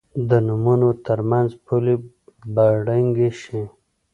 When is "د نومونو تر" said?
0.29-1.19